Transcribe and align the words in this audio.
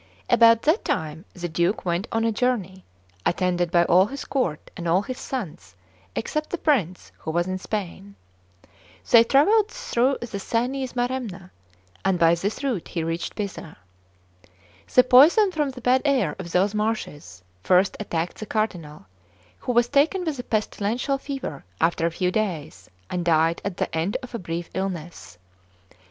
CXIII 0.29 0.33
ABOUT 0.33 0.61
that 0.63 0.83
time 0.83 1.25
the 1.35 1.47
Duke 1.47 1.85
went 1.85 2.07
on 2.11 2.25
a 2.25 2.31
journey, 2.31 2.83
attended 3.23 3.69
by 3.69 3.85
all 3.85 4.07
his 4.07 4.25
court 4.25 4.71
and 4.75 4.87
all 4.87 5.03
his 5.03 5.19
sons, 5.19 5.75
except 6.15 6.49
the 6.49 6.57
prince, 6.57 7.11
who 7.19 7.29
was 7.29 7.45
in 7.45 7.59
Spain. 7.59 8.15
They 9.11 9.23
travelled 9.23 9.67
through 9.69 10.17
the 10.21 10.39
Sienese 10.39 10.93
Maremma, 10.95 11.51
and 12.03 12.17
by 12.17 12.33
this 12.33 12.63
route 12.63 12.87
he 12.87 13.03
reached 13.03 13.35
Pisa. 13.35 13.77
The 14.91 15.03
poison 15.03 15.51
from 15.51 15.69
the 15.69 15.81
bad 15.81 16.01
air 16.03 16.35
of 16.39 16.51
those 16.51 16.73
marshes 16.73 17.43
first 17.61 17.95
attacked 17.99 18.39
the 18.39 18.47
Cardinal, 18.47 19.05
who 19.59 19.71
was 19.71 19.87
taken 19.87 20.25
with 20.25 20.39
a 20.39 20.43
pestilential 20.43 21.19
fever 21.19 21.63
after 21.79 22.07
a 22.07 22.17
few 22.17 22.31
days, 22.31 22.89
and 23.11 23.23
died 23.23 23.61
at 23.63 23.77
the 23.77 23.95
end 23.95 24.17
of 24.23 24.33
a 24.33 24.39
brief 24.39 24.67
illness. 24.73 25.37